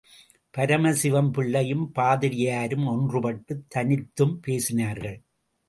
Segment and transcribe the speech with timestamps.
[0.57, 5.21] பரமசிவம் பிள்ளையும், பாதிரியாரும் ஒன்றுபட்டுத் தனித்தும் பேசினார்கள்.